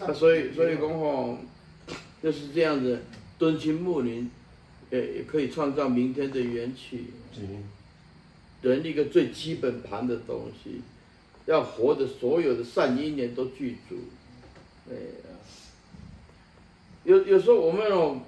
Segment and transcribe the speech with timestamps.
[0.00, 1.38] 啊，所以所以讲吼，
[2.22, 3.00] 就是这样子，
[3.38, 4.30] 敦亲睦邻，
[4.90, 7.06] 也也可以创造明天的缘起。
[8.62, 10.80] 人一个最基本盘的东西，
[11.46, 13.96] 要活的所有的善因缘都具足。
[14.90, 15.36] 哎呀，
[17.04, 18.20] 有有时候我们哦，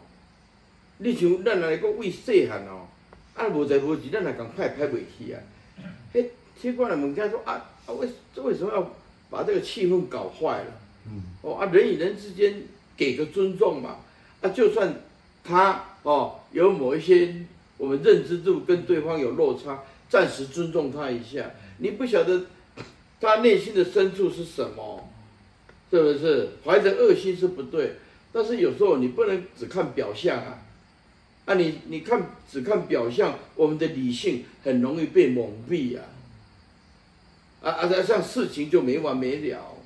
[0.98, 2.86] 你像咱来个为细汉哦，
[3.34, 5.40] 啊无在无志，咱来讲派派袂起啊。
[6.12, 6.30] 嘿，
[6.60, 7.54] 奇怪了，问家说啊
[7.86, 8.94] 啊为这为什么要
[9.28, 10.72] 把这个气氛搞坏了？
[11.10, 12.62] 嗯，哦啊人与人之间
[12.96, 13.98] 给个尊重嘛，
[14.40, 14.94] 啊就算
[15.42, 17.34] 他哦有某一些
[17.76, 19.82] 我们认知度跟对方有落差。
[20.10, 21.50] 暂时尊重他一下，
[21.80, 22.46] 你不晓得
[23.20, 25.06] 他内心的深处是什么，
[25.90, 26.48] 是不是？
[26.64, 27.96] 怀着恶心是不对，
[28.32, 30.64] 但是有时候你不能只看表象啊，
[31.44, 36.04] 啊你，你你看只看表象，我们的理性很容易被蒙蔽啊，
[37.60, 39.76] 啊啊，这样事情就没完没了，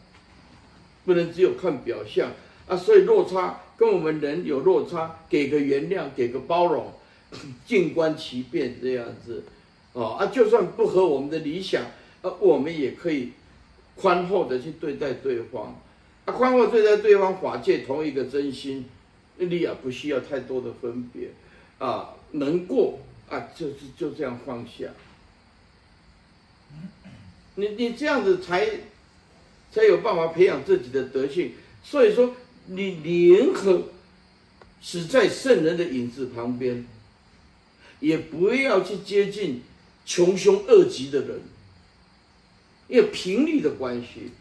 [1.04, 2.30] 不能只有看表象。
[2.66, 6.92] 啊，所以落差跟我们人有落差，给个原谅，给个包容，
[7.66, 9.44] 静观其变这样子。
[9.94, 11.82] 哦啊，就算不合我们的理想，
[12.22, 13.32] 啊，我们也可以
[13.94, 15.78] 宽厚的去对待对方，
[16.24, 18.86] 啊，宽厚对待对方，法界同一个真心，
[19.36, 21.30] 你也不需要太多的分别，
[21.78, 24.86] 啊，能过啊，就是就这样放下，
[27.56, 28.66] 你你这样子才
[29.72, 33.88] 才有办法培养自己的德性，所以说你宁可
[34.80, 36.86] 死在圣人的影子旁边，
[37.98, 39.62] 也不要去接近。
[40.04, 41.40] 穷凶恶极的人，
[42.88, 44.32] 因为频率的关系，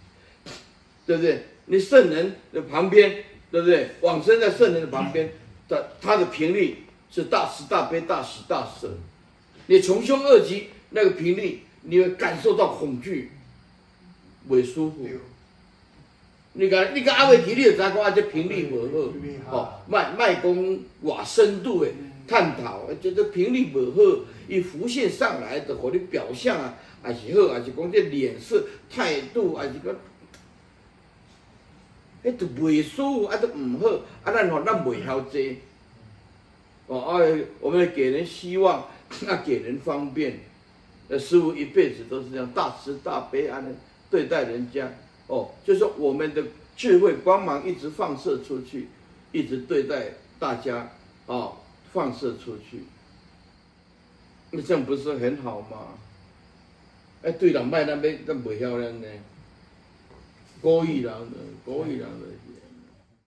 [1.06, 1.46] 对不对？
[1.68, 3.92] 你圣人的旁边，对不对？
[4.02, 5.32] 往生在圣人的旁边
[5.70, 6.78] 的，他的频率
[7.12, 8.92] 是大慈大悲、大喜大舍。
[9.68, 13.30] 你穷凶恶极那个频率，你会感受到恐惧，
[14.48, 15.08] 不舒服。
[16.54, 18.90] 你看，你看阿伟提你的杂瓜，这频率无
[19.50, 21.94] 好，吼，卖卖功哇深度诶
[22.28, 24.26] 探讨，这这频率无好。
[24.50, 29.96] 一浮现上来的，互你表象啊，还是好，还是讲这脸色、态度，也是讲，
[32.26, 33.88] 迄，都袂舒服，啊，都毋好，
[34.24, 35.56] 啊，咱吼，咱袂晓这，
[36.88, 38.82] 哦，哎，我们给人希望，
[39.26, 40.38] 啊，给人方便，
[41.08, 43.64] 呃，师傅一辈子都是这样，大慈大悲啊，
[44.12, 44.92] 对待人家，
[45.26, 46.44] 哦，就是我们的
[46.78, 48.90] 智慧光芒一直放射出去，
[49.32, 50.92] 一直对待大家，
[51.26, 51.58] 哦，
[51.92, 52.84] 放射出去。
[54.52, 55.98] 那这样不是很好吗？
[57.24, 59.08] 哎，对了，卖那边那不漂亮呢，
[60.62, 62.28] 故意人的，故意人的。